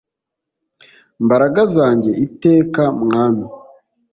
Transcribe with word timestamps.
mbaraga 1.25 1.61
zanjye 1.75 2.11
iteka 2.25 2.83
mwami 3.03 3.45